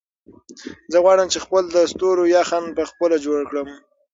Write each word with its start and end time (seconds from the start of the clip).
زه 0.91 0.97
غواړم 1.03 1.27
چې 1.33 1.39
خپل 1.45 1.63
د 1.75 1.77
ستورو 1.91 2.23
یخن 2.37 2.63
په 2.77 2.83
خپله 2.91 3.15
جوړ 3.25 3.39
کړم. 3.49 3.67